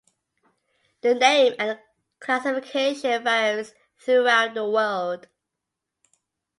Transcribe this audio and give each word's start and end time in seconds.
The 1.01 1.13
name 1.13 1.53
and 1.59 1.79
classification 2.19 3.23
varies 3.23 3.75
throughout 3.99 4.55
the 4.55 4.67
world. 4.67 5.27